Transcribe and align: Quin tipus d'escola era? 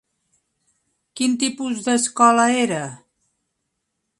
Quin 1.19 1.35
tipus 1.43 1.83
d'escola 1.89 2.47
era? 2.63 2.81